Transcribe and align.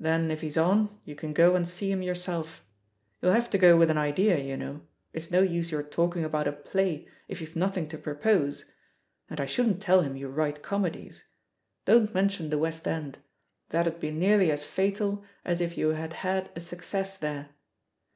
Then, 0.00 0.32
if 0.32 0.40
he's 0.40 0.58
on, 0.58 0.98
you 1.04 1.14
can 1.14 1.32
go 1.32 1.54
and 1.54 1.62
see 1.68 1.92
him 1.92 2.02
yourself. 2.02 2.64
You'll 3.22 3.30
have 3.34 3.48
to 3.50 3.56
go 3.56 3.76
with 3.76 3.88
an 3.88 3.98
idea, 3.98 4.36
you 4.36 4.56
know— 4.56 4.80
^it's 5.14 5.30
no 5.30 5.42
use 5.42 5.70
your 5.70 5.84
talking 5.84 6.24
about 6.24 6.48
a 6.48 6.52
play 6.52 7.06
if 7.28 7.40
you've 7.40 7.54
nothing 7.54 7.86
to 7.90 7.96
propose— 7.96 8.64
and 9.30 9.40
I 9.40 9.46
shotddn't 9.46 9.80
teU 9.80 10.00
him 10.00 10.16
you 10.16 10.28
write 10.28 10.64
comedies; 10.64 11.22
don't 11.84 12.12
mention 12.12 12.50
the 12.50 12.56
THE 12.56 12.62
POSITION 12.66 12.78
OP 12.78 12.82
PEGGY 12.82 12.96
HARPER 12.96 13.14
HIS 13.14 13.22
[West 13.22 13.74
End— 13.76 13.96
^that'd 14.00 14.00
be 14.00 14.10
nearly 14.10 14.50
as 14.50 14.64
fatal 14.64 15.24
as 15.44 15.60
if 15.60 15.78
you 15.78 15.90
had 15.90 16.14
had 16.14 16.50
a 16.56 16.60
success 16.60 17.16
there. 17.16 17.50